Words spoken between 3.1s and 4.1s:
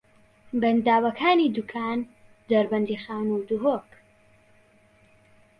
و دهۆک